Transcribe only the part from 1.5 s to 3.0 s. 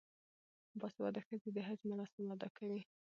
د حج مراسم ادا کوي.